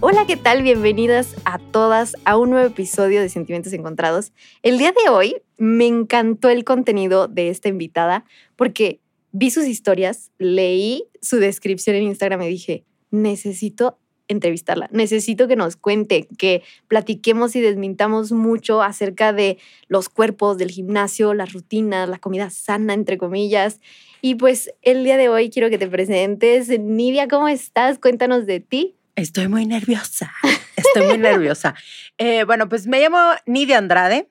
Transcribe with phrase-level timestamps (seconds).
[0.00, 0.62] Hola, ¿qué tal?
[0.62, 4.30] Bienvenidas a todas a un nuevo episodio de Sentimientos Encontrados.
[4.62, 9.00] El día de hoy me encantó el contenido de esta invitada porque
[9.32, 13.98] vi sus historias, leí su descripción en Instagram y dije, necesito
[14.28, 19.58] entrevistarla, necesito que nos cuente, que platiquemos y desmintamos mucho acerca de
[19.88, 23.80] los cuerpos, del gimnasio, las rutinas, la comida sana, entre comillas.
[24.22, 26.68] Y pues el día de hoy quiero que te presentes.
[26.78, 27.98] Nidia, ¿cómo estás?
[27.98, 28.94] Cuéntanos de ti.
[29.18, 30.32] Estoy muy nerviosa.
[30.76, 31.74] Estoy muy nerviosa.
[32.18, 34.28] Eh, bueno, pues me llamo Nidia Andrade.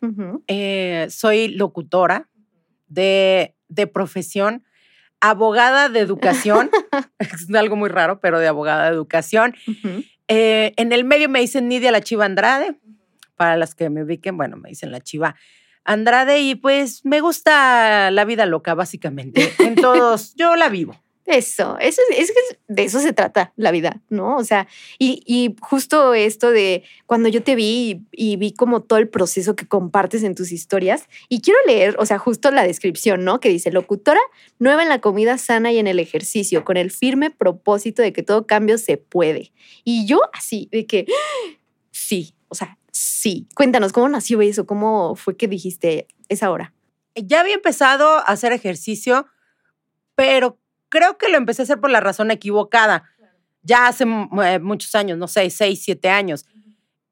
[0.48, 2.30] Eh, soy locutora
[2.88, 4.64] de, de, profesión,
[5.20, 6.70] abogada de educación.
[7.20, 9.56] es algo muy raro, pero de abogada de educación.
[10.30, 12.80] Eh, en el medio me dicen Nidia la Chiva Andrade.
[13.36, 15.36] Para las que me ubiquen, bueno, me dicen la Chiva
[15.84, 16.40] Andrade.
[16.40, 19.54] Y pues me gusta la vida loca, básicamente.
[19.60, 20.96] En todos, yo la vivo.
[21.28, 24.38] Eso, eso es, que de eso se trata la vida, ¿no?
[24.38, 24.66] O sea,
[24.98, 29.68] y, justo esto de cuando yo te vi y, vi como todo el proceso que
[29.68, 33.42] compartes en tus historias, y quiero leer, o sea, justo la descripción, ¿no?
[33.42, 34.22] Que dice, locutora
[34.58, 38.24] nueva en la comida sana y en el ejercicio, con el firme propósito de que
[38.24, 39.52] todo cambio se puede.
[39.84, 41.08] Y yo así, de que,
[41.92, 43.50] sí, o sea, sí.
[43.54, 44.66] Cuéntanos, ¿cómo nació eso?
[44.66, 46.74] ¿Cómo fue que dijiste esa hora?
[47.16, 49.28] Ya había empezado a hacer ejercicio,
[50.16, 50.58] pero
[50.90, 53.04] creo que lo empecé a hacer por la razón equivocada.
[53.62, 56.46] Ya hace eh, muchos años, no sé, seis, siete años.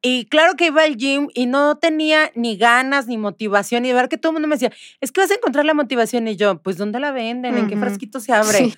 [0.01, 3.85] Y claro que iba al gym y no tenía ni ganas ni motivación.
[3.85, 4.71] Y de ver que todo el mundo me decía,
[5.01, 6.27] es que vas a encontrar la motivación.
[6.27, 7.57] Y yo, pues, ¿dónde la venden?
[7.57, 8.73] ¿En qué frasquito se abre?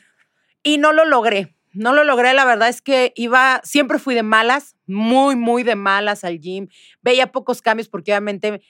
[0.63, 1.53] Y no lo logré.
[1.73, 2.33] No lo logré.
[2.33, 6.69] La verdad es que iba, siempre fui de malas, muy, muy de malas al gym.
[7.01, 8.61] Veía pocos cambios porque obviamente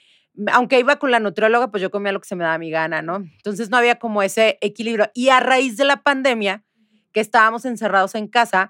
[0.52, 3.02] aunque iba con la nutrióloga, pues yo comía lo que se me daba mi gana,
[3.02, 3.16] ¿no?
[3.18, 5.10] Entonces no había como ese equilibrio.
[5.14, 6.64] Y a raíz de la pandemia,
[7.12, 8.70] que estábamos encerrados en casa,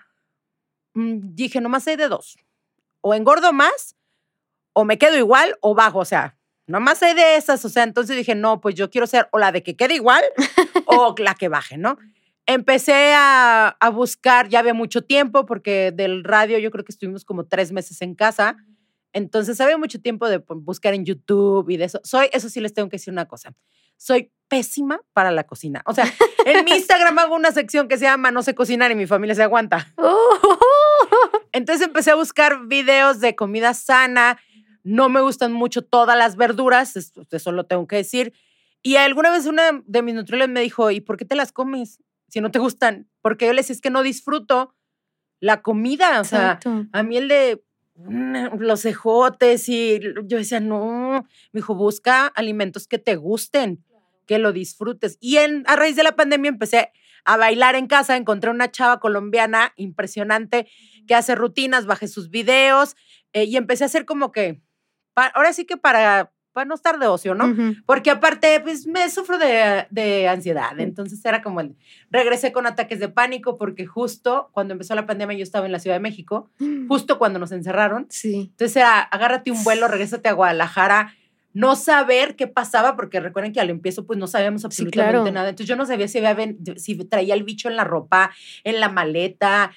[0.94, 2.38] mm, dije, nomás hay de dos.
[3.02, 3.96] O engordo más,
[4.74, 6.00] o me quedo igual, o bajo.
[6.00, 7.64] O sea, nomás hay de esas.
[7.66, 10.24] O sea, entonces dije, no, pues yo quiero ser o la de que quede igual
[10.86, 11.98] o la que baje, ¿no?
[12.46, 17.26] Empecé a, a buscar, ya había mucho tiempo, porque del radio yo creo que estuvimos
[17.26, 18.56] como tres meses en casa
[19.14, 22.00] entonces había mucho tiempo de buscar en YouTube y de eso.
[22.04, 23.54] Soy, eso sí les tengo que decir una cosa.
[23.98, 25.82] Soy pésima para la cocina.
[25.86, 26.06] O sea,
[26.46, 29.36] en mi Instagram hago una sección que se llama No sé cocinar y mi familia
[29.36, 29.94] se aguanta.
[31.52, 34.40] Entonces empecé a buscar videos de comida sana.
[34.84, 38.34] No me gustan mucho todas las verduras, eso lo tengo que decir.
[38.84, 42.00] Y alguna vez una de mis nutriólogos me dijo, ¿y por qué te las comes
[42.30, 43.10] si no te gustan?
[43.22, 44.76] Porque yo les decía, es que no disfruto
[45.40, 46.22] la comida.
[46.22, 46.60] O sea,
[46.94, 47.64] a mí el de
[48.06, 53.84] los ejotes y yo decía, no, me dijo, busca alimentos que te gusten,
[54.26, 55.18] que lo disfrutes.
[55.20, 56.92] Y en, a raíz de la pandemia empecé
[57.26, 60.68] a bailar en casa, encontré una chava colombiana impresionante
[61.08, 62.96] que hace rutinas, bajé sus videos
[63.34, 64.62] eh, y empecé a hacer como que,
[65.16, 67.56] ahora sí que para para no estar de ocio, ¿no?
[67.86, 70.80] Porque aparte, pues me sufro de, ansiedad.
[70.80, 71.76] Entonces era como el,
[72.10, 75.78] regresé con ataques de pánico porque justo cuando empezó la pandemia yo estaba en la
[75.78, 76.50] Ciudad de México,
[76.88, 78.08] justo cuando nos encerraron.
[78.10, 78.50] Sí.
[78.50, 81.14] Entonces era, agárrate un vuelo, regrésate a Guadalajara,
[81.54, 85.50] no saber qué pasaba, porque recuerden que al empiezo pues no sabíamos absolutamente nada.
[85.50, 88.32] Entonces yo no sabía si, había, si traía el bicho en la ropa,
[88.64, 89.74] en la maleta,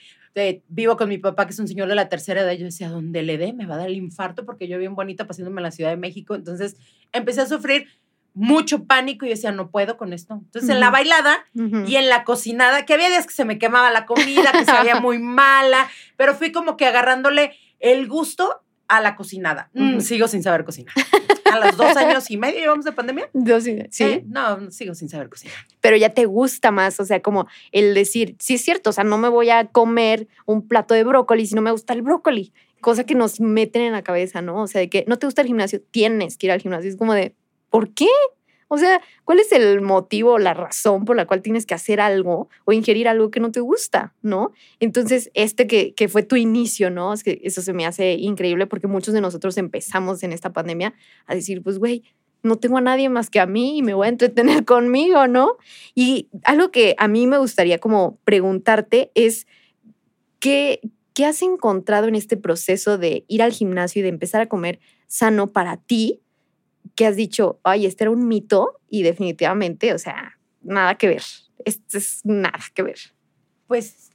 [0.68, 3.22] vivo con mi papá, que es un señor de la tercera edad, yo decía, ¿dónde
[3.22, 3.52] le dé?
[3.52, 5.96] Me va a dar el infarto porque yo bien bonita pasándome en la Ciudad de
[5.96, 6.34] México.
[6.34, 6.76] Entonces
[7.12, 7.86] empecé a sufrir
[8.34, 10.34] mucho pánico y decía, no puedo con esto.
[10.34, 13.90] Entonces en la bailada y en la cocinada, que había días que se me quemaba
[13.90, 19.16] la comida, que sabía muy mala, pero fui como que agarrándole el gusto a la
[19.16, 19.70] cocinada.
[19.75, 20.94] Mm, sigo sin saber cocinar.
[21.50, 23.29] A los dos años y medio llevamos de pandemia.
[23.32, 23.81] Dos sí.
[24.00, 25.56] Eh, no, sigo sin saber cocinar.
[25.81, 29.05] Pero ya te gusta más, o sea, como el decir, sí es cierto, o sea,
[29.05, 32.52] no me voy a comer un plato de brócoli si no me gusta el brócoli.
[32.81, 34.62] Cosa que nos meten en la cabeza, ¿no?
[34.62, 36.88] O sea, de que no te gusta el gimnasio, tienes que ir al gimnasio.
[36.88, 37.35] Es como de,
[37.69, 38.08] ¿por qué?
[38.72, 42.49] O sea, ¿cuál es el motivo, la razón por la cual tienes que hacer algo
[42.64, 44.52] o ingerir algo que no te gusta, no?
[44.78, 47.12] Entonces, este que, que fue tu inicio, ¿no?
[47.12, 50.94] Es que eso se me hace increíble porque muchos de nosotros empezamos en esta pandemia
[51.26, 52.05] a decir, pues, güey,
[52.44, 55.56] no tengo a nadie más que a mí y me voy a entretener conmigo, ¿no?
[55.96, 59.49] Y algo que a mí me gustaría como preguntarte es,
[60.38, 60.78] ¿qué,
[61.12, 64.78] ¿qué has encontrado en este proceso de ir al gimnasio y de empezar a comer
[65.08, 66.20] sano para ti?
[66.94, 71.22] Que has dicho, ay, este era un mito y definitivamente, o sea, nada que ver.
[71.64, 72.98] Esto es nada que ver.
[73.66, 74.10] Pues,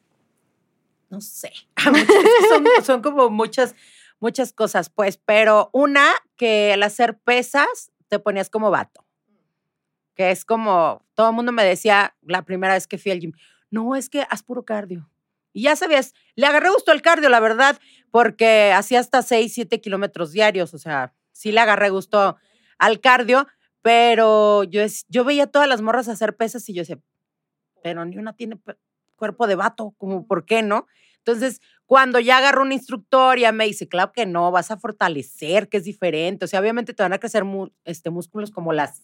[1.09, 1.51] no sé.
[2.49, 3.75] son, son como muchas,
[4.19, 9.05] muchas cosas, pues, pero una que al hacer pesas te ponías como vato.
[10.15, 13.33] Que es como, todo el mundo me decía la primera vez que fui al gym,
[13.69, 15.09] no, es que haz puro cardio.
[15.51, 17.79] Y ya sabías, le agarré gusto al cardio, la verdad,
[18.11, 22.37] porque hacía hasta 6, 7 kilómetros diarios, o sea, sí le agarré gusto
[22.77, 23.47] al cardio,
[23.81, 26.99] pero yo, es, yo veía todas las morras hacer pesas y yo decía,
[27.83, 28.59] pero ni una tiene
[29.15, 30.87] cuerpo de vato, como, ¿por qué no?
[31.19, 35.69] Entonces, cuando ya agarró un instructor, ya me dice, claro que no, vas a fortalecer,
[35.69, 36.45] que es diferente.
[36.45, 37.43] O sea, obviamente te van a crecer
[37.83, 39.03] este, músculos como las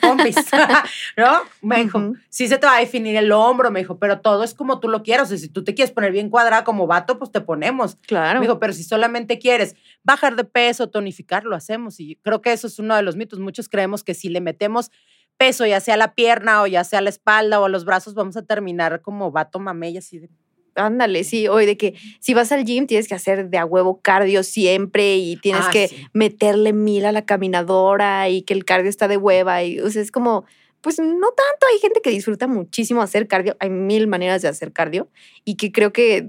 [0.00, 0.36] pompis,
[1.16, 1.40] ¿no?
[1.62, 4.54] Me dijo, sí se te va a definir el hombro, me dijo, pero todo es
[4.54, 5.26] como tú lo quieras.
[5.26, 7.96] O sea, si tú te quieres poner bien cuadrada como vato, pues te ponemos.
[8.06, 8.40] Claro.
[8.40, 12.00] Me dijo, pero si solamente quieres bajar de peso, tonificar, lo hacemos.
[12.00, 13.38] Y creo que eso es uno de los mitos.
[13.38, 14.90] Muchos creemos que si le metemos
[15.36, 18.36] peso, ya sea la pierna o ya sea la espalda o a los brazos, vamos
[18.36, 20.30] a terminar como vato mamey, así de
[20.76, 24.00] ándale, sí, hoy de que si vas al gym tienes que hacer de a huevo
[24.00, 25.96] cardio siempre y tienes Ah, que sí.
[26.12, 30.02] meterle mil a la caminadora y que el cardio está de hueva y o sea,
[30.02, 30.44] es como,
[30.80, 34.72] pues no tanto, hay gente que disfruta muchísimo hacer cardio, hay mil maneras de hacer
[34.72, 35.08] cardio
[35.44, 36.28] y que creo que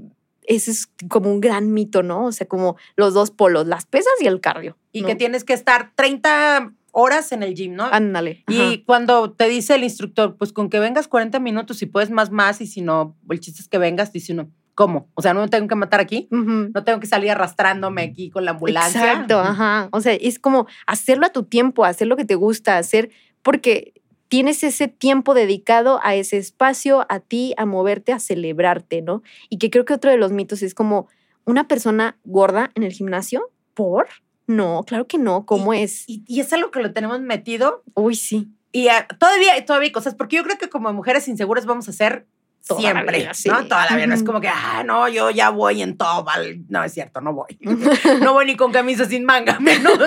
[0.49, 2.25] ese es como un gran mito, ¿no?
[2.25, 4.77] O sea, como los dos polos, las pesas y el cardio.
[4.93, 5.07] y ¿no?
[5.09, 7.85] que tienes que estar 30 horas en el gym, ¿no?
[7.85, 8.43] Ándale.
[8.47, 8.73] ajá.
[8.73, 12.31] Y cuando te dice el instructor, pues con que vengas 40 minutos, si puedes más,
[12.31, 15.07] más, y si no, el chiste es que vengas, dice uno, ¿cómo?
[15.13, 18.45] O sea, no me tengo que matar aquí, no tengo que salir arrastrándome aquí con
[18.45, 18.99] la ambulancia.
[18.99, 19.89] Exacto, ajá.
[19.91, 23.11] O sea, es como hacerlo a tu tiempo, hacer lo que te gusta, hacer,
[23.43, 23.93] porque
[24.27, 29.21] tienes ese tiempo dedicado a ese espacio, a ti, a moverte, a celebrarte, ¿no?
[29.49, 31.07] Y que creo que otro de los mitos es como
[31.45, 34.07] una persona gorda en el gimnasio, ¿por?
[34.47, 36.05] No, claro que no, ¿cómo es?
[36.07, 37.83] Y, y es algo que lo tenemos metido.
[37.93, 38.47] Uy, sí.
[38.71, 38.87] Y
[39.19, 42.27] todavía, todavía hay cosas, porque yo creo que como mujeres inseguras vamos a ser
[42.67, 43.49] Toda siempre, vida, sí.
[43.49, 43.65] ¿no?
[43.65, 44.07] Toda la vida.
[44.07, 46.23] No es como que, ah, no, yo ya voy en todo.
[46.23, 46.65] val-".
[46.67, 47.57] No, es cierto, no voy.
[48.21, 49.97] no voy ni con camisa sin manga, menos.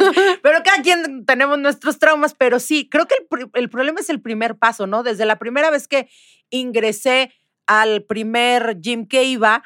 [0.43, 4.21] Pero cada quien tenemos nuestros traumas, pero sí, creo que el, el problema es el
[4.21, 5.03] primer paso, ¿no?
[5.03, 6.09] Desde la primera vez que
[6.51, 7.33] ingresé
[7.67, 9.63] al primer gym que iba,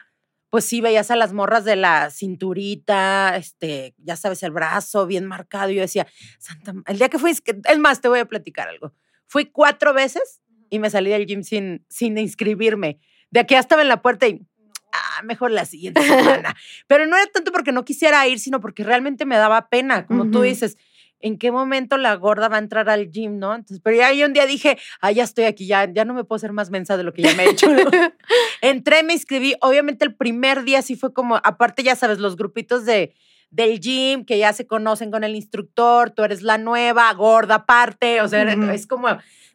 [0.55, 5.27] pues sí veías a las morras de la cinturita, este, ya sabes, el brazo bien
[5.27, 5.71] marcado.
[5.71, 6.07] Y yo decía,
[6.39, 8.95] Santa, el día que fui, es más, te voy a platicar algo.
[9.27, 10.41] Fui cuatro veces
[10.71, 13.01] y me salí del gym sin, sin inscribirme.
[13.33, 14.47] De aquí ya estaba en la puerta y,
[14.93, 16.55] ah, mejor la siguiente semana.
[16.87, 20.07] Pero no era tanto porque no quisiera ir, sino porque realmente me daba pena.
[20.07, 20.47] Como tú Ujú.
[20.47, 20.79] dices,
[21.25, 23.55] ¿en qué momento la gorda va a entrar al gym, no?
[23.55, 26.23] Entonces, pero ya yo un día dije, ah, ya estoy aquí, ya, ya no me
[26.25, 27.67] puedo hacer más mensa de lo que ya me he hecho.
[28.61, 29.55] Entré, me inscribí.
[29.63, 33.15] Obviamente el primer día sí fue como, aparte ya sabes, los grupitos de
[33.51, 38.21] del gym que ya se conocen con el instructor, tú eres la nueva, gorda aparte,
[38.21, 38.43] o sea,
[38.73, 39.09] es como,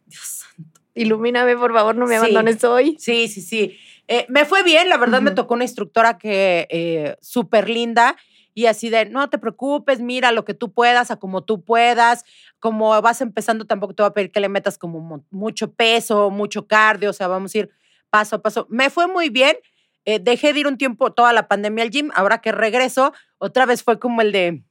[0.06, 0.80] Dios santo.
[0.96, 2.20] Ilumíname, por favor, no me Sí.
[2.20, 2.96] abandones hoy.
[2.98, 3.78] Sí, sí, sí.
[4.08, 8.16] Eh, me fue bien, la verdad me tocó una instructora que eh, súper linda
[8.54, 12.26] y así de, no te preocupes, mira lo que tú puedas, a como tú puedas,
[12.60, 16.30] como vas empezando tampoco te voy a pedir que le metas como mu- mucho peso,
[16.30, 17.70] mucho cardio, o sea, vamos a ir
[18.10, 18.68] paso a paso.
[18.70, 19.58] Me fue muy bien,
[20.06, 23.66] eh, dejé de ir un tiempo toda la pandemia al gym, ahora que regreso, otra
[23.66, 24.64] vez fue como el de,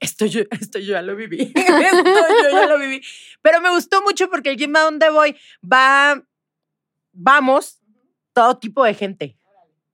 [0.00, 2.04] esto yo, esto yo ya lo viví, esto
[2.42, 3.00] yo ya lo viví,
[3.42, 6.22] pero me gustó mucho porque el gym a donde voy va,
[7.12, 7.80] vamos,
[8.32, 9.36] todo tipo de gente.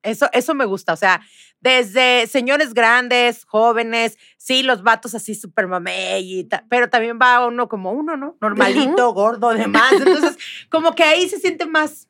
[0.03, 1.21] Eso, eso me gusta, o sea,
[1.67, 7.91] desde señores grandes, jóvenes, sí, los vatos así súper mamey, pero también va uno como
[7.91, 8.37] uno, ¿no?
[8.41, 9.93] Normalito, gordo, demás.
[9.93, 10.39] Entonces,
[10.71, 12.07] como que ahí se siente más,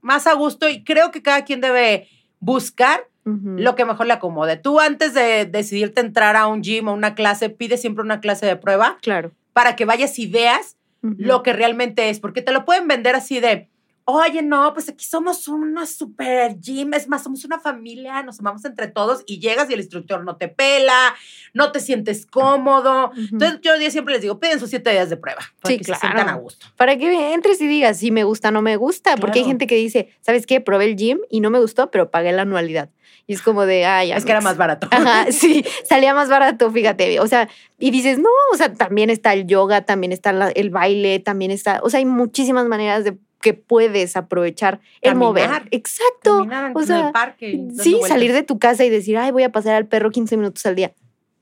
[0.00, 2.08] más a gusto y creo que cada quien debe
[2.40, 4.56] buscar lo que mejor le acomode.
[4.56, 8.44] Tú antes de decidirte entrar a un gym o una clase, pide siempre una clase
[8.44, 9.30] de prueba Claro.
[9.52, 13.38] para que vayas y veas lo que realmente es, porque te lo pueden vender así
[13.38, 13.70] de,
[14.04, 18.64] oye, no, pues aquí somos una super gym, es más, somos una familia, nos amamos
[18.64, 21.14] entre todos y llegas y el instructor no te pela,
[21.54, 23.10] no te sientes cómodo.
[23.10, 23.20] Ujú.
[23.32, 26.00] Entonces yo siempre les digo, piden sus siete días de prueba para Sí, que claro.
[26.00, 26.66] se sientan a gusto.
[26.76, 29.50] Para que entres y digas si me gusta o no me gusta, porque hay Claro.
[29.50, 30.60] gente que dice, ¿sabes qué?
[30.60, 32.90] Probé el gym y no me gustó, pero pagué la anualidad.
[33.26, 34.44] Y es como de, ay, es que era Alex".
[34.44, 34.88] más barato.
[34.90, 37.20] Ajá, sí, salía más barato, fíjate.
[37.20, 41.20] O sea, y dices, no, o sea, también está el yoga, también está el baile,
[41.20, 45.50] también está, o sea, hay muchísimas maneras de que puedes aprovechar el mover.
[45.70, 46.38] Exacto.
[46.38, 47.68] Caminar en o sea, el parque.
[47.78, 48.08] Sí, vueltas.
[48.08, 50.76] salir de tu casa y decir, ay, voy a pasar al perro 15 minutos al
[50.76, 50.92] día.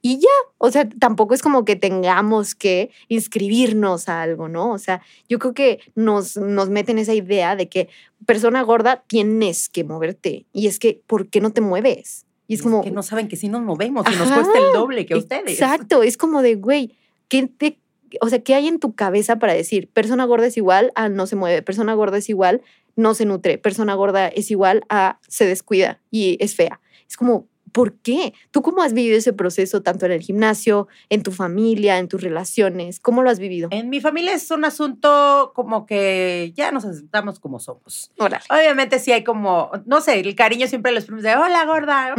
[0.01, 0.29] y ya,
[0.59, 4.71] o sea, tampoco es como que tengamos que inscribirnos a algo, ¿no?
[4.71, 7.89] O sea, yo creo que nos, nos meten esa idea de que
[8.25, 10.47] persona gorda tienes que moverte.
[10.53, 12.27] Y es que, ¿por qué no te mueves?
[12.47, 12.83] Y es, como...
[12.83, 15.61] Que no saben que si nos movemos y nos cuesta el doble que a ustedes.
[15.61, 16.97] Exacto, es como de, güey,
[17.29, 17.79] ¿qué te
[18.21, 21.27] o sea, ¿qué hay en tu cabeza para decir, persona gorda es igual a no
[21.27, 22.63] se mueve, persona gorda es igual,
[22.97, 26.81] no se nutre, persona gorda es igual a se descuida y es fea?
[27.09, 28.35] Es como, ¿Por qué?
[28.51, 32.23] ¿Tú cómo has vivido ese proceso tanto en el gimnasio, en tu familia, en tus
[32.23, 33.01] relaciones?
[33.01, 33.69] ¿Cómo lo has vivido?
[33.71, 38.11] En mi familia es un asunto como que ya nos aceptamos como somos.
[38.19, 42.15] Obviamente sí hay como, no sé, el cariño siempre los primos de, hola gorda.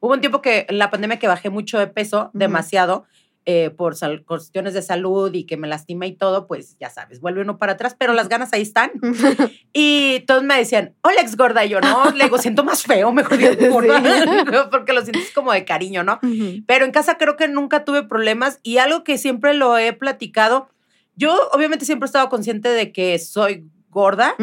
[0.00, 3.06] Hubo un tiempo que en la pandemia que bajé mucho de peso, demasiado,
[3.44, 7.40] eh, por cuestiones de salud y que me lastima y todo, pues ya sabes, vuelve
[7.40, 8.92] uno para atrás, pero las ganas ahí están.
[9.72, 13.12] y todos me decían, hola ex gorda, y yo no, le digo, siento más feo,
[13.12, 16.20] mejor digo gorda, porque lo sientes como de cariño, ¿no?
[16.66, 20.68] Pero en casa creo que nunca tuve problemas y algo que siempre lo he platicado,
[21.16, 24.36] yo obviamente siempre he estado consciente de que soy gorda,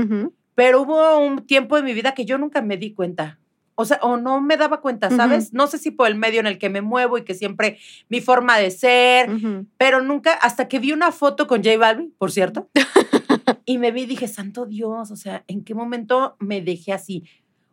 [0.56, 3.40] pero hubo un tiempo en mi vida que yo nunca me di cuenta
[3.82, 5.54] o sea, o no me daba cuenta, ¿sabes?
[5.54, 7.78] No sé si por el medio en el que me muevo y que siempre
[8.10, 9.30] mi forma de ser,
[9.78, 12.70] pero nunca, hasta que vi una foto con J Balvin, por cierto,
[13.66, 17.24] y me vi y dije, santo Dios, o sea, ¿en qué momento me dejé así?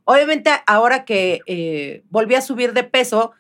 [0.04, 3.32] Obviamente ahora que eh, volví a subir de peso,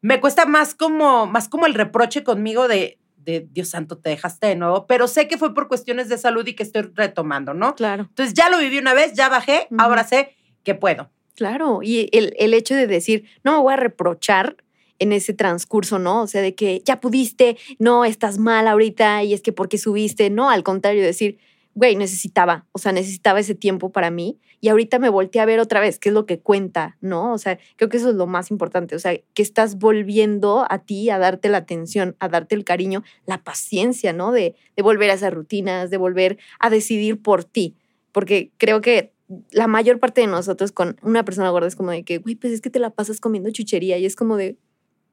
[0.00, 4.46] me cuesta más como, más como el reproche conmigo de, de Dios santo, te dejaste
[4.46, 7.74] de nuevo, pero sé que fue por cuestiones de salud y que estoy retomando, ¿no?
[7.74, 8.04] Claro.
[8.10, 11.10] Entonces ya lo viví una vez, ya bajé, ahora sé que puedo.
[11.36, 14.56] Claro, y el, el hecho de decir, no me voy a reprochar
[14.98, 16.22] en ese transcurso, ¿no?
[16.22, 20.30] O sea, de que ya pudiste, no, estás mal ahorita y es que porque subiste,
[20.30, 21.38] no, al contrario, decir,
[21.74, 25.60] güey, necesitaba, o sea, necesitaba ese tiempo para mí y ahorita me volteé a ver
[25.60, 27.34] otra vez, qué es lo que cuenta, ¿no?
[27.34, 30.78] O sea, creo que eso es lo más importante, o sea, que estás volviendo a
[30.78, 34.32] ti a darte la atención, a darte el cariño, la paciencia, ¿no?
[34.32, 37.76] De, de volver a esas rutinas, de volver a decidir por ti,
[38.10, 39.12] porque creo que
[39.50, 42.52] la mayor parte de nosotros con una persona gorda es como de que, güey, pues
[42.52, 44.56] es que te la pasas comiendo chuchería y es como de,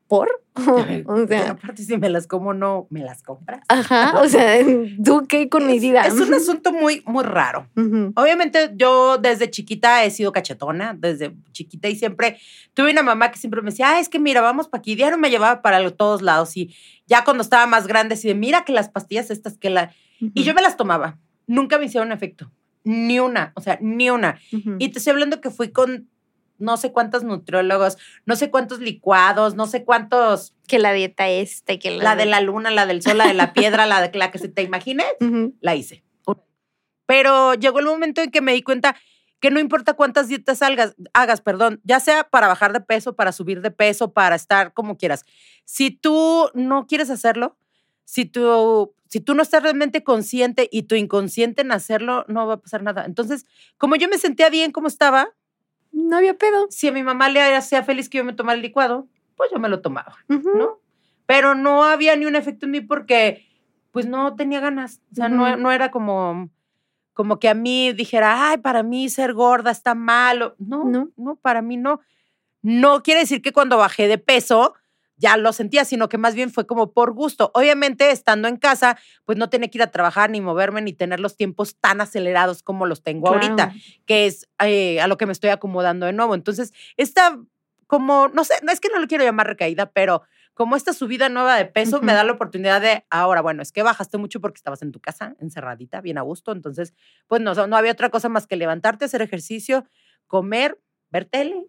[0.08, 0.44] ¿por?
[1.08, 3.62] o sea, aparte si me las como, no me las compras.
[3.70, 4.64] Ajá, o sea,
[5.04, 6.06] ¿tú qué con mi vida?
[6.06, 7.68] Es un asunto muy, muy raro.
[7.76, 12.38] Obviamente yo desde chiquita he sido cachetona, desde chiquita y siempre
[12.76, 14.94] tuve una mamá que siempre me decía, ah, es que mira, vamos para aquí.
[14.94, 16.76] Diario me llevaba para todos lados y
[17.08, 19.92] ya cuando estaba más grande, así de, mira que las pastillas estas que la...
[20.20, 21.18] Y yo me las tomaba.
[21.48, 22.52] Nunca me hicieron efecto
[22.84, 24.40] ni una, o sea, ni una.
[24.80, 26.10] Y te estoy hablando que fui con
[26.58, 30.54] no sé cuántos nutriólogos, no sé cuántos licuados, no sé cuántos.
[30.68, 33.54] Que la dieta esta, que la, de la luna, la del sol, la de la
[33.54, 35.06] piedra, la de la que se te imagines,
[35.60, 36.04] la hice.
[37.06, 38.96] Pero llegó el momento en que me di cuenta
[39.42, 43.34] que no importa cuántas dietas hagas, hagas, perdón, ya sea para bajar de peso, para
[43.34, 45.26] subir de peso, para estar como quieras.
[45.66, 47.58] Si tú no quieres hacerlo,
[48.06, 52.56] si tú, si tú no estás realmente consciente y tu inconsciente en hacerlo, no va
[52.56, 53.06] a pasar nada.
[53.06, 53.46] Entonces,
[53.78, 55.30] como yo me sentía bien como estaba,
[55.92, 56.68] no había pedo.
[56.70, 59.60] Si a mi mamá le hacía feliz que yo me tomara el licuado, pues yo
[59.60, 60.80] me lo tomaba, ¿no?
[61.26, 63.48] Pero no había ni un efecto en mí porque,
[63.92, 65.02] pues no tenía ganas.
[65.12, 66.50] O sea, no, no, era como,
[67.14, 70.56] como que a mí dijera, ay, para mí ser gorda está malo.
[70.58, 72.02] No, no, no, para mí no.
[72.62, 74.74] No quiere decir que cuando bajé de peso,
[75.18, 77.52] ya lo sentía, sino que más bien fue como por gusto.
[77.54, 81.20] Obviamente, estando en casa, pues no tenía que ir a trabajar ni moverme ni tener
[81.20, 83.74] los tiempos tan acelerados como los tengo ahorita,
[84.06, 86.36] que es eh, a lo que me estoy acomodando de nuevo.
[86.36, 87.40] Entonces, esta
[87.88, 91.30] como, no sé, no es que no lo quiero llamar recaída, pero como esta subida
[91.30, 94.58] nueva de peso me da la oportunidad de, ahora, bueno, es que bajaste mucho porque
[94.58, 96.94] estabas en tu casa, encerradita, bien a gusto, entonces,
[97.28, 99.86] pues no, no había otra cosa más que levantarte, hacer ejercicio,
[100.28, 100.80] comer,
[101.14, 101.68] ver tele.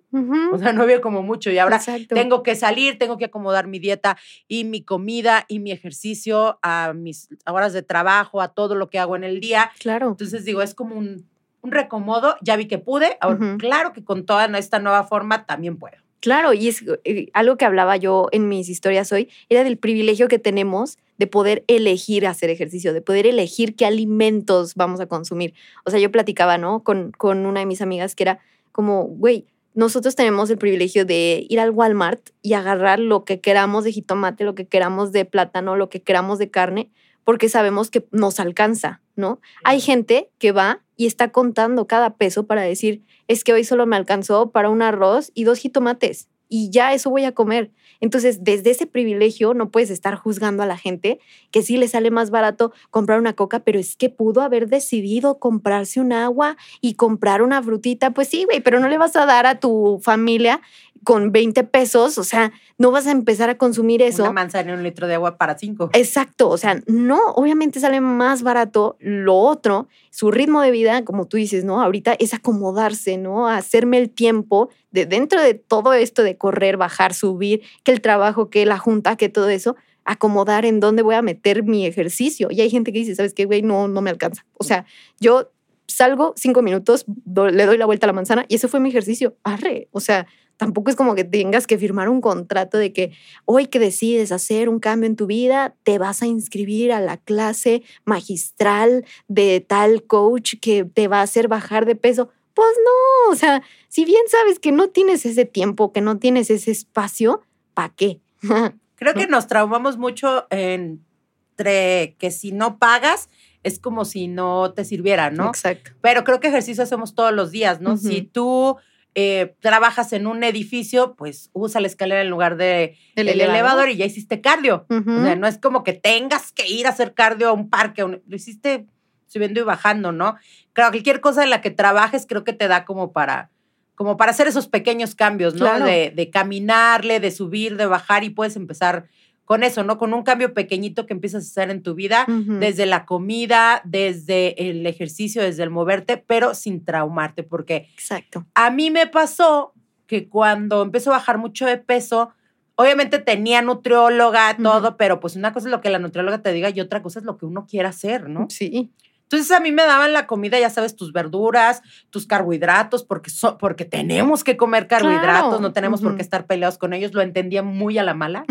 [0.53, 1.51] O sea, no había como mucho.
[1.51, 4.17] Y ahora tengo que salir, tengo que acomodar mi dieta
[4.49, 8.99] y mi comida y mi ejercicio a mis horas de trabajo, a todo lo que
[8.99, 9.71] hago en el día.
[9.79, 10.09] Claro.
[10.09, 11.29] Entonces digo, es como un,
[11.61, 12.37] un recomodo.
[12.41, 13.19] Ya vi que pude.
[13.21, 15.97] Ahora, claro que con toda esta nueva forma también puedo.
[16.21, 20.27] Claro, y es eh, algo que hablaba yo en mis historias hoy, era del privilegio
[20.27, 25.53] que tenemos de poder elegir hacer ejercicio, de poder elegir qué alimentos vamos a consumir.
[25.85, 26.83] O sea, yo platicaba, ¿no?
[26.83, 28.39] Con, con una de mis amigas que era,
[28.75, 33.85] como, güey, nosotros tenemos el privilegio de ir al Walmart y agarrar lo que queramos
[33.85, 36.91] de jitomate, lo que queramos de plátano, lo que queramos de carne,
[37.23, 39.41] porque sabemos que nos alcanza, ¿no?
[39.63, 43.87] Hay gente que va y está contando cada peso para decir, es que hoy solo
[43.87, 47.73] me alcanzó para un arroz y dos jitomates y ya eso voy a comer.
[48.01, 51.19] Entonces, desde ese privilegio no puedes estar juzgando a la gente
[51.51, 55.41] que sí le sale más barato comprar una coca, pero es que pudo haber decidido
[55.41, 58.13] comprarse un agua y comprar una frutita.
[58.13, 60.61] Pues sí, güey, pero no le vas a dar a tu familia
[61.05, 64.23] con 20 pesos, o sea, no vas a empezar a consumir eso.
[64.23, 65.91] Una manzana y un litro de agua para cinco.
[65.93, 71.27] Exacto, o sea, no, obviamente sale más barato lo otro, su ritmo de vida, como
[71.27, 71.81] tú dices, ¿no?
[71.81, 73.49] Ahorita es acomodarse, ¿no?
[73.49, 78.51] Hacerme el tiempo de dentro de todo esto de correr, bajar, subir, que el trabajo,
[78.51, 82.49] que la junta, que todo eso, acomodar en dónde voy a meter mi ejercicio.
[82.51, 83.63] Y hay gente que dice, ¿sabes qué, güey?
[83.63, 84.45] No, no me alcanza.
[84.55, 84.85] O sea,
[85.19, 85.51] yo
[85.87, 89.37] salgo cinco minutos, le doy la vuelta a la manzana y ese fue mi ejercicio.
[89.45, 93.13] Arre, o sea, tampoco es como que tengas que firmar un contrato de que
[93.45, 97.17] hoy que decides hacer un cambio en tu vida, te vas a inscribir a la
[97.17, 102.31] clase magistral de tal coach que te va a hacer bajar de peso.
[102.55, 106.51] Pues no, o sea, si bien sabes que no tienes ese tiempo, que no tienes
[106.51, 107.43] ese espacio,
[107.75, 108.21] ¿para qué?
[108.97, 113.29] Creo que nos traumamos mucho entre que si no pagas,
[113.65, 115.49] es como si no te sirviera, ¿no?
[115.49, 115.91] Exacto.
[116.01, 117.97] Pero creo que ejercicio hacemos todos los días, ¿no?
[117.97, 118.77] Si tú
[119.15, 123.89] eh, trabajas en un edificio, pues usa la escalera en lugar de el, elevador.
[123.89, 124.87] y ya hiciste cardio.
[124.89, 128.03] O sea, no es como que tengas que ir a hacer cardio a un parque,
[128.03, 128.87] lo hiciste
[129.27, 130.37] subiendo y bajando, ¿no?
[130.73, 133.51] Claro, cualquier cosa en la que trabajes creo que te da como para
[133.95, 135.79] como para hacer esos pequeños cambios, ¿no?
[135.79, 139.07] De, de, caminarle, de subir, de bajar y puedes empezar
[139.45, 139.99] con eso, ¿no?
[139.99, 144.71] Con un cambio pequeñito que empiezas a hacer en tu vida, desde la comida, desde
[144.71, 148.47] el ejercicio, desde el moverte, pero sin traumarte, porque Exacto.
[148.55, 149.73] a mí me pasó
[150.07, 152.31] que cuando empezó a bajar mucho de peso,
[152.77, 156.71] obviamente tenía nutrióloga, todo, pero pues una cosa es lo que la nutrióloga te diga
[156.71, 158.47] y otra cosa es lo que uno quiera hacer, ¿no?
[158.51, 158.93] Sí.
[159.35, 163.85] Entonces a mí me daban la comida, ya sabes, tus verduras, tus carbohidratos, porque, porque
[163.85, 167.13] tenemos que comer carbohidratos, no tenemos por qué estar peleados con ellos.
[167.15, 168.45] Lo entendía muy a la mala,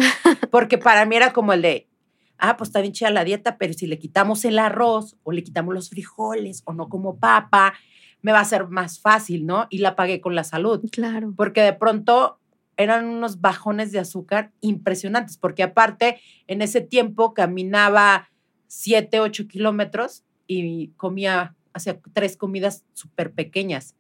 [0.52, 1.88] porque para mí era como el de,
[2.38, 5.42] ah, pues está bien chida la dieta, pero si le quitamos el arroz o le
[5.42, 7.74] quitamos los frijoles o no como papa,
[8.22, 9.68] me va a ser más fácil, ¿no?
[9.70, 10.84] Y la pagué con la salud.
[10.92, 11.34] Claro.
[11.38, 12.40] Porque de pronto
[12.76, 18.30] eran unos bajones de azúcar impresionantes, porque aparte en ese tiempo caminaba
[18.68, 23.96] 7, 8 kilómetros y comía, hacía tres comidas súper pequeñas.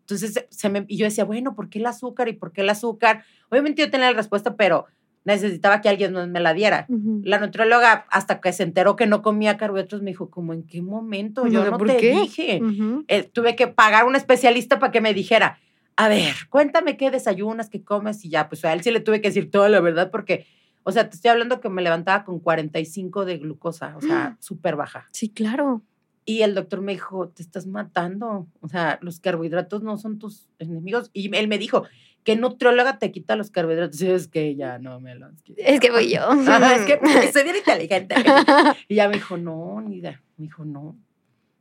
[0.00, 2.28] Entonces, se me, y yo decía, bueno, ¿por qué el azúcar?
[2.28, 3.24] ¿Y por qué el azúcar?
[3.50, 4.86] Obviamente yo tenía la respuesta, pero
[5.24, 6.86] necesitaba que alguien me la diera.
[7.22, 10.82] La nutrióloga, hasta que se enteró que no comía carbohidratos, me dijo, ¿cómo en qué
[10.82, 11.46] momento?
[11.46, 12.60] Yo no te dije.
[13.08, 15.58] Eh, tuve que pagar un especialista para que me dijera,
[15.96, 19.20] a ver, cuéntame qué desayunas, qué comes, y ya, pues a él sí le tuve
[19.20, 20.46] que decir toda la verdad, porque
[20.84, 24.76] o sea, te estoy hablando que me levantaba con 45 de glucosa, o sea, súper
[24.76, 25.08] baja.
[25.12, 25.82] Sí, claro.
[26.24, 28.46] Y el doctor me dijo, te estás matando.
[28.60, 31.10] O sea, los carbohidratos no son tus enemigos.
[31.12, 31.84] Y él me dijo,
[32.22, 34.00] ¿qué nutrióloga te quita los carbohidratos?
[34.00, 35.62] Y es que ya no me los quita.
[35.62, 36.20] Es que voy yo.
[36.32, 37.00] es que
[37.32, 38.14] soy bien inteligente.
[38.88, 40.22] y ya me dijo, no, ni idea.
[40.36, 40.96] Me dijo, no.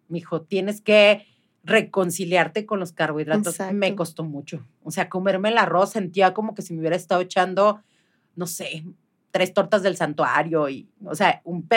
[0.07, 1.25] Me dijo, tienes que
[1.63, 3.57] reconciliarte con los carbohidratos.
[3.73, 4.67] Me costó mucho.
[4.83, 7.81] O sea, comerme el arroz sentía como que si me hubiera estado echando,
[8.35, 8.83] no sé,
[9.31, 11.67] tres tortas del santuario y, o sea, un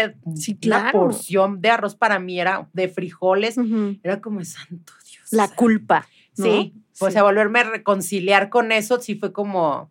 [0.66, 3.56] una porción de arroz para mí era de frijoles,
[4.02, 5.32] era como santo Dios.
[5.32, 6.06] La culpa.
[6.32, 9.90] Sí, pues a volverme a reconciliar con eso sí fue como,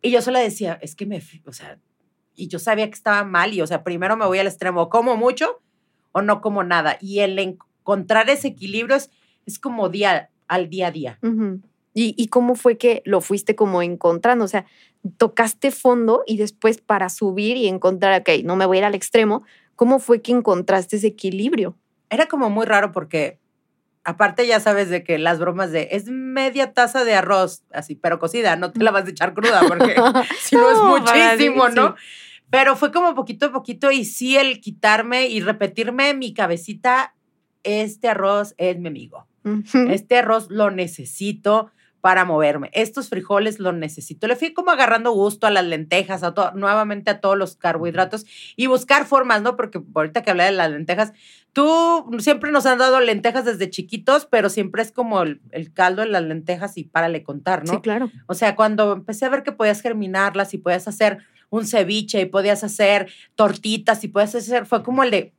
[0.00, 1.78] y yo solo decía, es que me, o sea,
[2.34, 5.16] y yo sabía que estaba mal y, o sea, primero me voy al extremo, como
[5.16, 5.60] mucho
[6.12, 6.96] o no como nada.
[7.00, 9.10] Y el encontrar ese equilibrio es,
[9.44, 11.18] es como día al día a día.
[11.98, 14.44] ¿Y, ¿Y, cómo fue que lo fuiste como encontrando?
[14.44, 14.66] O sea,
[15.16, 18.94] tocaste fondo y después para subir y encontrar, ok, no me voy a ir al
[18.94, 19.42] extremo,
[19.74, 21.76] ¿cómo fue que encontraste ese equilibrio?
[22.08, 23.40] Era como muy raro porque
[24.04, 28.20] aparte ya sabes de que las bromas de es media taza de arroz, así, pero
[28.20, 29.96] cocida, no te la vas a echar cruda porque
[30.40, 31.96] si no, es muchísimo, ¿no?
[32.48, 37.16] Pero fue como poquito a poquito y sí el quitarme y repetirme en mi cabecita,
[37.64, 39.26] este arroz es mi amigo.
[39.88, 42.70] Este arroz lo necesito para moverme.
[42.72, 44.26] Estos frijoles los necesito.
[44.26, 48.24] Le fui como agarrando gusto a las lentejas, a todo, nuevamente a todos los carbohidratos
[48.56, 49.56] y buscar formas, ¿no?
[49.56, 51.12] Porque ahorita que hablé de las lentejas,
[51.52, 55.40] tú siempre nos han dado lentejas desde chiquitos, pero siempre es como el,
[55.74, 57.74] caldo de las lentejas y párale contar, ¿no?
[57.74, 58.10] Sí, claro.
[58.26, 61.18] O sea, cuando empecé a ver que podías germinarlas y podías hacer
[61.50, 65.32] un ceviche y podías hacer tortitas y podías hacer, fue como el de,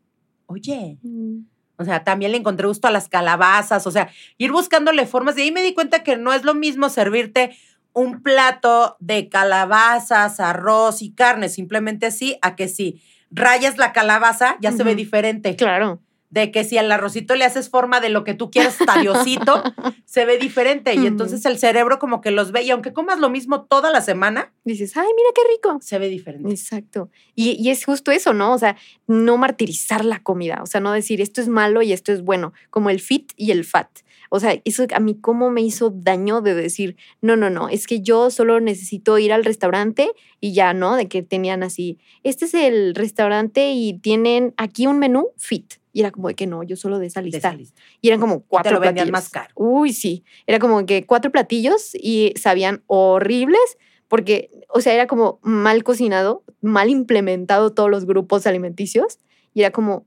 [0.48, 1.40] oye, mm.
[1.80, 5.38] O sea, también le encontré gusto a las calabazas, o sea, ir buscándole formas.
[5.38, 7.58] Y ahí me di cuenta que no es lo mismo servirte
[7.94, 14.58] un plato de calabazas, arroz y carne, simplemente así, a que si rayas la calabaza,
[14.62, 15.56] ya se ve diferente.
[15.56, 19.64] Claro de que si al arrocito le haces forma de lo que tú quieras, taliosito,
[20.06, 20.94] se ve diferente.
[20.96, 24.02] Y entonces el cerebro como que los ve y aunque comas lo mismo toda la
[24.02, 25.80] semana, dices, ay, mira qué rico.
[25.82, 26.50] Se ve diferente.
[26.50, 27.10] Exacto.
[27.36, 28.54] Y, y, es justo eso, ¿no?
[28.54, 32.12] O sea, no martirizar la comida, o sea, no decir esto es malo y esto
[32.12, 33.90] es bueno, como el fit y el fat.
[34.30, 37.88] O sea, eso a mí cómo me hizo daño de decir, no, no, no, es
[37.88, 40.96] que yo solo necesito ir al restaurante y ya, ¿no?
[40.96, 45.79] De que tenían así, este es el restaurante y tienen aquí un menú fit.
[45.92, 47.50] Y era como de que no, yo solo de esa De lista.
[47.50, 47.82] esa lista.
[48.02, 49.12] Y eran como cuatro te lo vendían platillos.
[49.12, 49.54] más caro.
[49.56, 50.24] Uy, sí.
[50.48, 56.44] Era como que cuatro platillos y sabían horribles porque, o sea, era como mal cocinado,
[56.62, 59.20] mal implementado todos los grupos alimenticios.
[59.54, 60.06] Y era como,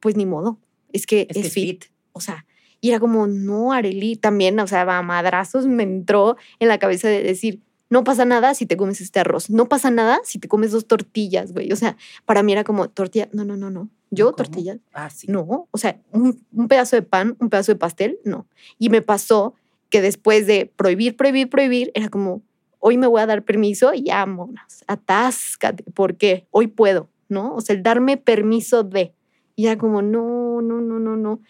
[0.00, 0.58] pues ni modo.
[0.92, 1.84] Es que Es es, que es fit.
[2.12, 2.46] O sea,
[2.80, 7.08] y era como, no, Areli, también, o sea, a madrazos me entró en la cabeza
[7.08, 10.48] de decir, no pasa nada si te comes este arroz, no pasa nada si te
[10.48, 11.72] comes dos tortillas, güey.
[11.72, 13.88] O sea, para mí era como tortilla, no, no, no, no.
[14.10, 14.36] Yo ¿Cómo?
[14.36, 15.26] tortillas, Ah, sí.
[15.28, 18.46] no, o sea, un, un pedazo de pan, un pedazo de pastel, no.
[18.78, 19.54] Y me pasó
[19.90, 22.42] que después de prohibir, prohibir, prohibir, era como,
[22.78, 27.54] hoy me voy a dar permiso y vámonos, atáscate, porque hoy puedo, ¿no?
[27.54, 29.14] O sea, el darme permiso de.
[29.56, 31.40] Y era como, no, no, no, no, no.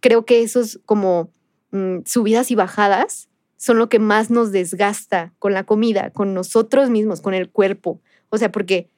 [0.00, 1.30] Creo que esos como
[1.70, 3.28] mm, subidas y bajadas
[3.62, 8.00] son lo que más nos desgasta con la comida, con nosotros mismos, con el cuerpo.
[8.28, 8.88] O sea, porque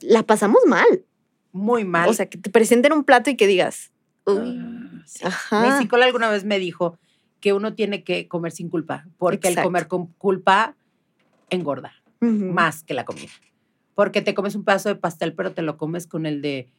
[0.00, 1.04] la pasamos mal.
[1.52, 2.08] Muy mal.
[2.08, 3.92] O sea, que te presenten un plato y que digas,
[4.24, 5.24] uy, Ah, sí.
[5.26, 5.60] ajá.
[5.60, 6.98] Mi psicóloga alguna vez me dijo
[7.42, 9.68] que uno tiene que comer sin culpa, porque el Exacto.
[9.68, 10.74] comer con culpa
[11.50, 12.32] engorda Ujú.
[12.46, 13.28] más que la comida.
[13.94, 16.70] Porque te comes un pedazo de pastel, pero te lo comes con el de,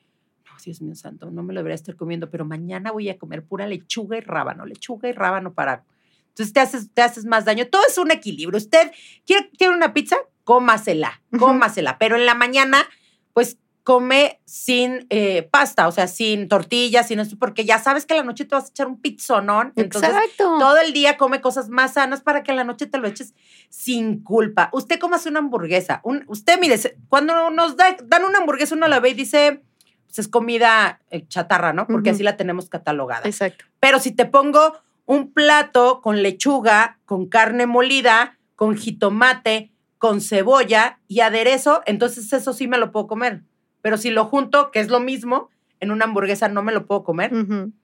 [0.48, 3.44] no, Dios mío santo, no me lo debería estar comiendo, pero mañana voy a comer
[3.44, 5.84] pura lechuga y rábano, lechuga y rábano para...
[6.34, 7.68] Entonces te haces, te haces más daño.
[7.68, 8.58] Todo es un equilibrio.
[8.58, 8.92] Usted
[9.26, 12.86] quiere, quiere una pizza, cómasela, cómasela, pero en la mañana,
[13.34, 18.14] pues come sin eh, pasta, o sea, sin tortillas, sin eso, porque ya sabes que
[18.14, 19.74] en la noche te vas a echar un pizzonón.
[19.76, 20.58] Entonces, Exacto.
[20.58, 23.34] todo el día come cosas más sanas para que en la noche te lo eches
[23.70, 24.70] sin culpa.
[24.72, 26.00] Usted cómase una hamburguesa.
[26.04, 29.62] Un- usted, mire, cuando nos da- dan una hamburguesa, uno la ve y dice,
[30.08, 31.86] pues es comida eh, chatarra, ¿no?
[31.86, 33.28] Porque así la tenemos catalogada.
[33.28, 33.66] Exacto.
[33.82, 41.00] Pero si te pongo un plato con lechuga, con carne molida, con jitomate, con cebolla
[41.08, 43.44] y aderezo, entonces eso sí me lo puedo comer.
[43.82, 47.04] Pero si lo junto, que es lo mismo, en una hamburguesa no me lo puedo
[47.04, 47.32] comer.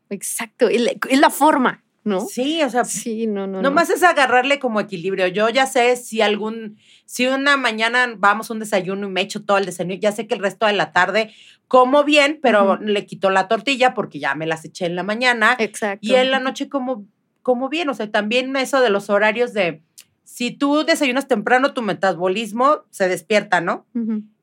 [0.10, 0.69] Exacto.
[0.69, 2.21] Es la forma, ¿no?
[2.21, 3.61] Sí, o sea, Sí, no, no.
[3.61, 3.61] no.
[3.61, 5.27] Nomás es agarrarle como equilibrio.
[5.27, 9.43] Yo ya sé si algún, si una mañana vamos a un desayuno y me echo
[9.43, 11.31] todo el desayuno, ya sé que el resto de la tarde
[11.69, 15.55] como bien, pero le quito la tortilla porque ya me las eché en la mañana.
[15.59, 15.99] Exacto.
[16.01, 17.05] Y en la noche como,
[17.43, 17.87] como bien.
[17.89, 19.83] O sea, también eso de los horarios de,
[20.23, 23.85] si tú desayunas temprano, tu metabolismo se despierta, ¿no?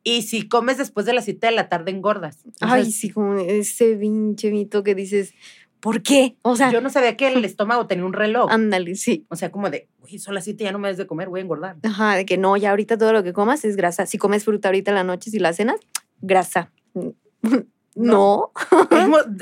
[0.05, 2.44] Y si comes después de las 7 de la tarde, engordas.
[2.61, 5.35] Ay, sí, como ese pinche mito que dices,
[5.81, 6.37] ¿por qué?
[6.43, 8.51] O sea, Yo no sabía que el estómago tenía un reloj.
[8.51, 9.27] ándale, sí.
[9.29, 11.41] O sea, como de, uy, son las 7, ya no me des de comer, voy
[11.41, 11.77] a engordar.
[11.83, 14.07] Ajá, de que no, ya ahorita todo lo que comas es grasa.
[14.07, 15.81] Si comes fruta ahorita en la noche, si la cenas,
[16.21, 16.73] grasa.
[17.99, 18.53] No.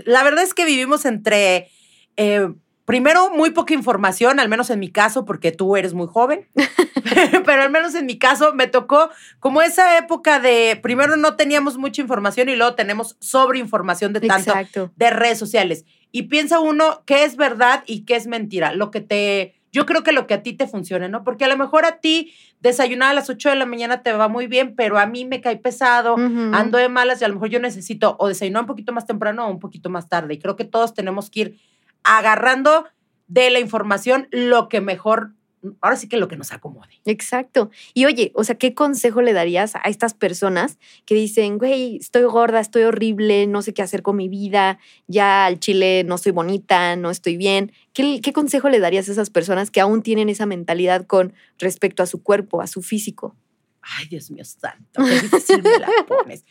[0.06, 1.70] La verdad es que vivimos entre,
[2.16, 2.48] eh,
[2.84, 6.46] primero, muy poca información, al menos en mi caso, porque tú eres muy joven,
[7.44, 11.78] pero al menos en mi caso me tocó como esa época de, primero no teníamos
[11.78, 14.92] mucha información y luego tenemos sobreinformación de tanto Exacto.
[14.94, 15.84] de redes sociales.
[16.16, 18.72] Y piensa uno qué es verdad y qué es mentira.
[18.72, 21.24] Lo que te, yo creo que lo que a ti te funcione, ¿no?
[21.24, 24.28] Porque a lo mejor a ti desayunar a las 8 de la mañana te va
[24.28, 27.48] muy bien, pero a mí me cae pesado ando de malas y a lo mejor
[27.48, 30.34] yo necesito o desayunar un poquito más temprano o un poquito más tarde.
[30.34, 31.60] Y creo que todos tenemos que ir
[32.04, 32.86] agarrando
[33.26, 35.32] de la información lo que mejor,
[35.80, 37.00] ahora sí que lo que nos acomode.
[37.04, 37.70] Exacto.
[37.92, 42.22] Y oye, o sea, ¿qué consejo le darías a estas personas que dicen, güey, estoy
[42.24, 46.32] gorda, estoy horrible, no sé qué hacer con mi vida, ya al chile no soy
[46.32, 47.72] bonita, no estoy bien?
[47.92, 52.02] ¿Qué, qué consejo le darías a esas personas que aún tienen esa mentalidad con respecto
[52.02, 53.36] a su cuerpo, a su físico?
[53.80, 56.44] Ay, Dios mío santo, qué difícil me la pones.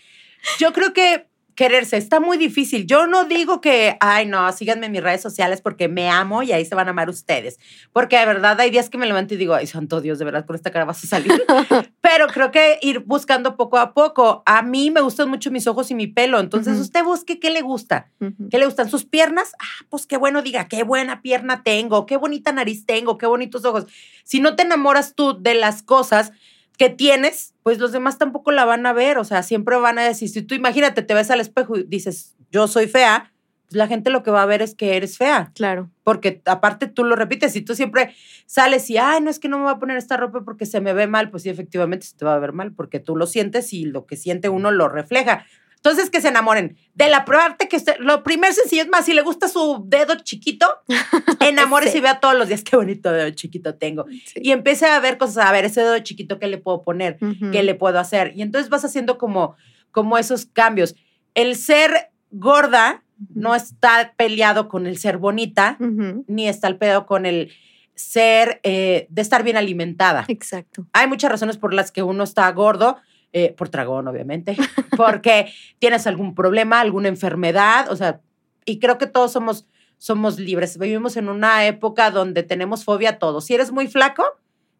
[0.59, 2.85] Yo creo que quererse está muy difícil.
[2.85, 6.51] Yo no digo que, ay, no, síganme en mis redes sociales porque me amo y
[6.51, 7.59] ahí se van a amar ustedes.
[7.91, 10.45] Porque de verdad hay días que me levanto y digo, ay, santo Dios, de verdad
[10.45, 11.31] con esta cara vas a salir.
[12.01, 14.43] Pero creo que ir buscando poco a poco.
[14.45, 16.39] A mí me gustan mucho mis ojos y mi pelo.
[16.39, 18.11] Entonces, usted busque qué le gusta.
[18.49, 19.53] ¿Qué le gustan sus piernas?
[19.59, 23.65] Ah, pues qué bueno, diga, qué buena pierna tengo, qué bonita nariz tengo, qué bonitos
[23.65, 23.85] ojos.
[24.23, 26.31] Si no te enamoras tú de las cosas
[26.77, 29.17] que tienes, pues los demás tampoco la van a ver.
[29.17, 32.35] O sea, siempre van a decir, si tú imagínate, te ves al espejo y dices,
[32.51, 33.31] yo soy fea,
[33.67, 35.51] pues la gente lo que va a ver es que eres fea.
[35.55, 35.89] Claro.
[36.03, 38.13] Porque aparte tú lo repites, si tú siempre
[38.45, 40.81] sales y, ay, no es que no me voy a poner esta ropa porque se
[40.81, 43.25] me ve mal, pues sí, efectivamente se te va a ver mal porque tú lo
[43.27, 45.45] sientes y lo que siente uno lo refleja.
[45.85, 49.13] Entonces, que se enamoren de la parte que usted, lo primer sencillo es más, si
[49.13, 50.65] le gusta su dedo chiquito,
[51.41, 51.97] enamórese Sí.
[51.97, 54.05] y vea todos los días qué bonito dedo chiquito tengo.
[54.25, 54.39] Sí.
[54.41, 57.17] Y empiece a ver cosas, a ver, ese dedo chiquito, ¿qué le puedo poner?
[57.21, 57.51] Ujú.
[57.51, 58.31] ¿Qué le puedo hacer?
[58.35, 59.55] Y entonces vas haciendo como,
[59.91, 60.95] como esos cambios.
[61.33, 63.03] El ser gorda
[63.35, 65.77] no está peleado con el ser bonita,
[66.27, 67.51] ni está el pedo con el
[67.95, 70.23] ser, eh, de estar bien alimentada.
[70.29, 70.87] Exacto.
[70.93, 72.97] Hay muchas razones por las que uno está gordo,
[73.33, 74.55] eh, por tragón, obviamente,
[74.97, 78.21] porque tienes algún problema, alguna enfermedad, o sea,
[78.65, 79.67] y creo que todos somos,
[79.97, 80.77] somos libres.
[80.77, 83.41] Vivimos en una época donde tenemos fobia a todo.
[83.41, 84.23] Si eres muy flaco,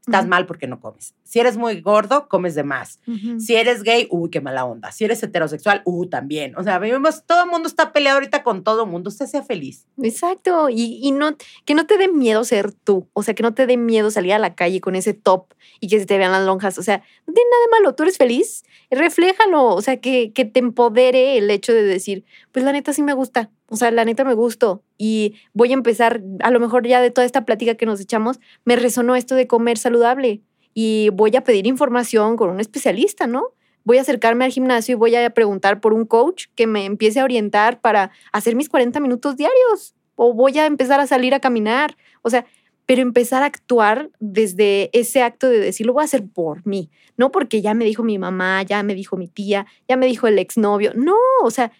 [0.06, 1.16] estás mal porque no comes.
[1.24, 3.00] Si eres muy gordo, comes de más.
[3.40, 4.92] Si eres gay, uy, qué mala onda.
[4.92, 6.56] Si eres heterosexual, uh, también.
[6.58, 9.10] O sea, vivimos, todo el mundo está peleado ahorita con todo el mundo.
[9.10, 9.88] Usted sea feliz.
[10.02, 11.36] Exacto, y, y no,
[11.66, 14.34] que no te dé miedo ser tú, o sea, que no te dé miedo salir
[14.34, 16.98] a la calle con ese top y que se te vean las lonjas, o sea,
[17.26, 21.38] no tiene nada de malo, tú eres feliz, refléjalo, o sea, que, que te empodere
[21.38, 24.36] el hecho de decir, pues la neta sí me gusta, o sea, la neta me
[24.36, 28.00] gustó y voy a empezar, a lo mejor ya de toda esta plática que nos
[28.00, 30.42] echamos, me resonó esto de comer saludable
[30.76, 33.48] y voy a pedir información con un especialista, ¿no?
[33.84, 37.20] Voy a acercarme al gimnasio y voy a preguntar por un coach que me empiece
[37.20, 39.96] a orientar para hacer mis 40 minutos diarios.
[40.16, 41.98] O voy a empezar a salir a caminar.
[42.22, 42.46] O sea,
[42.86, 46.92] pero empezar a actuar desde ese acto de decir, lo voy a hacer por mí.
[47.18, 50.28] No porque ya me dijo mi mamá, ya me dijo mi tía, ya me dijo
[50.28, 50.94] el exnovio.
[50.96, 51.72] No, o sea,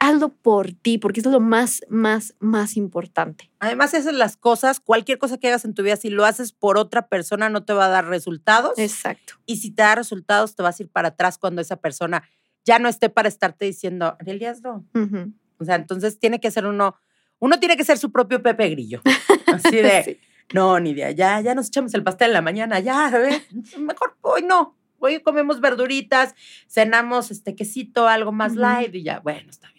[0.00, 3.50] hazlo por ti, porque es lo más, más, más importante.
[3.58, 6.78] Además, esas las cosas, cualquier cosa que hagas en tu vida, si lo haces por
[6.78, 8.78] otra persona, no te va a dar resultados.
[8.78, 9.34] Exacto.
[9.46, 12.22] Y si te da resultados, te vas a ir para atrás cuando esa persona
[12.64, 14.84] ya no esté para estarte diciendo, Ariel, hazlo.
[14.94, 15.32] Ujú.
[15.58, 16.94] O sea, entonces tiene que ser uno,
[17.38, 19.02] uno tiene que ser su propio Pepe Grillo.
[19.46, 20.18] Así de, Sí.
[20.52, 23.42] no, ni idea, ya, ya nos echamos el pastel en la mañana, ya, ver,
[23.78, 24.76] mejor hoy no.
[25.00, 26.34] Hoy comemos verduritas,
[26.66, 28.60] cenamos este quesito, algo más Ujú.
[28.62, 29.77] light y ya, bueno, está bien.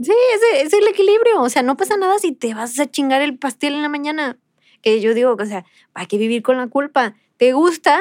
[0.00, 1.40] Sí, es, es el equilibrio.
[1.40, 4.38] O sea, no pasa nada si te vas a chingar el pastel en la mañana.
[4.82, 7.14] Que yo digo, o sea, hay que vivir con la culpa.
[7.36, 8.00] ¿Te gusta?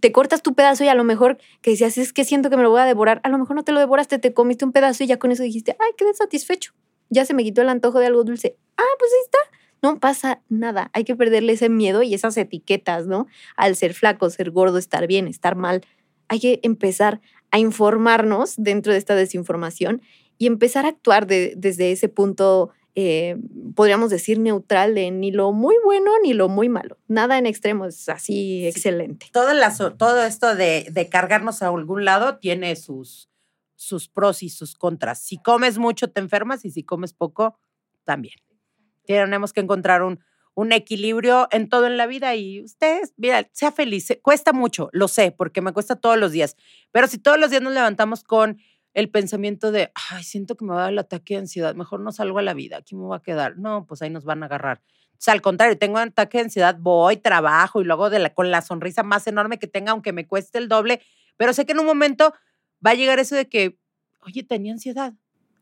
[0.00, 2.62] Te cortas tu pedazo y a lo mejor que decías, es que siento que me
[2.62, 3.20] lo voy a devorar.
[3.24, 5.42] A lo mejor no te lo devoraste, te comiste un pedazo y ya con eso
[5.42, 6.72] dijiste, ay, quedé satisfecho.
[7.10, 8.56] Ya se me quitó el antojo de algo dulce.
[8.76, 9.38] Ah, pues ahí está.
[9.82, 10.90] No pasa nada.
[10.94, 13.26] Hay que perderle ese miedo y esas etiquetas, ¿no?
[13.56, 15.82] Al ser flaco, ser gordo, estar bien, estar mal.
[16.28, 17.20] Hay que empezar
[17.50, 20.02] a informarnos dentro de esta desinformación
[20.38, 23.36] y empezar a actuar de- desde ese punto, eh,
[23.74, 26.98] podríamos decir, neutral de ni lo muy bueno ni lo muy malo.
[27.08, 29.26] Nada en extremo, es así excelente.
[29.32, 33.28] Todo, las- todo esto de, de cargarnos a algún lado tiene sus,
[33.74, 35.20] sus pros y sus contras.
[35.20, 37.58] Si comes mucho, te enfermas y si comes poco,
[38.04, 38.36] también.
[39.06, 40.20] Tenemos que encontrar un,
[40.54, 44.08] un equilibrio en todo en la vida y ustedes, mira, sea feliz.
[44.22, 46.56] Cuesta mucho, lo sé, porque me cuesta todos los días.
[46.92, 48.58] Pero si todos los días nos levantamos con
[48.96, 52.00] el pensamiento de, ay, siento que me va a dar el ataque de ansiedad, mejor
[52.00, 53.58] no salgo a la vida, aquí me voy a quedar.
[53.58, 54.80] No, pues ahí nos van a agarrar.
[55.12, 58.32] O sea, al contrario, tengo un ataque de ansiedad, voy, trabajo y luego de la,
[58.32, 61.02] con la sonrisa más enorme que tenga, aunque me cueste el doble,
[61.36, 62.32] pero sé que en un momento
[62.84, 63.78] va a llegar eso de que,
[64.22, 65.12] oye, tenía ansiedad.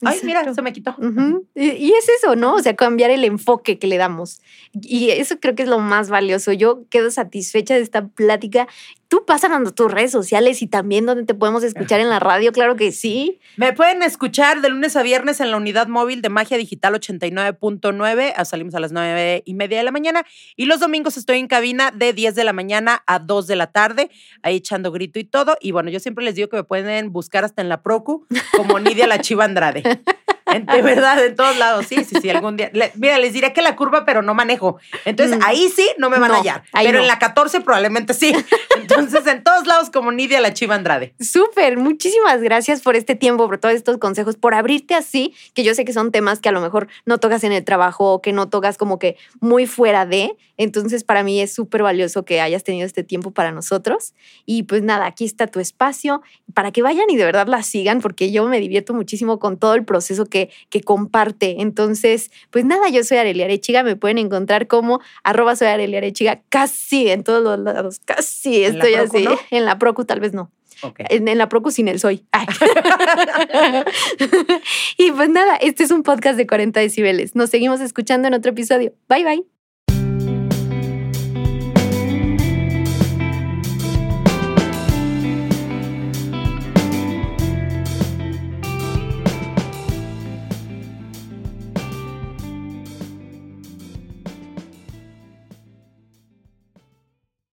[0.03, 0.95] Ay, mira, se me quitó.
[0.99, 1.49] Ujú.
[1.55, 2.55] y, y es eso, ¿no?
[2.55, 4.41] O sea, cambiar el enfoque que le damos.
[4.73, 6.53] Y eso creo que es lo más valioso.
[6.53, 8.69] Yo quedo satisfecha de esta plática.
[9.15, 12.75] Tú pásame tus redes sociales y también donde te podemos escuchar en la radio, claro
[12.75, 13.39] que sí.
[13.57, 18.33] Me pueden escuchar de lunes a viernes en la unidad móvil de Magia Digital 89.9.
[18.35, 20.25] ah, Salimos a las 9 y media de la mañana.
[20.57, 23.69] Y los domingos estoy en cabina de 10 de la mañana a 2 de la
[23.69, 24.11] tarde,
[24.43, 25.57] ahí echando grito y todo.
[25.61, 28.81] Y bueno, yo siempre les digo que me pueden buscar hasta en la Procu como
[28.81, 29.85] Nidia la Chiva Andrade.
[30.61, 31.87] De verdad, en todos lados.
[31.89, 32.71] Sí, sí, sí, algún día.
[32.73, 34.79] Le- mira, les diré que la curva, pero no manejo.
[35.05, 35.43] Entonces, Mm.
[35.45, 36.65] ahí sí no me van a No, hallar.
[36.73, 37.05] ahí Pero no.
[37.05, 38.33] en la 14 probablemente sí.
[38.77, 41.15] Entonces, en todos lados como Nidia la Chiva Andrade.
[41.21, 45.75] Súper, muchísimas gracias por este tiempo, por todos estos consejos, por abrirte así, que yo
[45.75, 48.33] sé que son temas que a lo mejor no tocas en el trabajo o que
[48.33, 50.37] no tocas como que muy fuera de.
[50.57, 54.15] Entonces, para mí es súper valioso que hayas tenido este tiempo para nosotros.
[54.47, 56.23] Y pues nada, aquí está tu espacio
[56.55, 59.75] para que vayan y de verdad la sigan, porque yo me divierto muchísimo con todo
[59.75, 61.61] el proceso que, que comparte.
[61.61, 66.43] Entonces, pues nada, yo soy Arelia Arechiga, me pueden encontrar como arroba soy Arelia Arechiga
[66.49, 69.25] casi en todos los lados, casi ¿En la estoy Procu, así.
[69.25, 69.39] no?
[69.51, 70.51] En la Procu tal vez no.
[70.99, 72.27] En, en la Procu sin el soy.
[74.99, 77.35] Y pues nada, este es un podcast de 40 decibeles.
[77.35, 78.93] Nos seguimos escuchando en otro episodio.
[79.09, 79.64] Bye bye.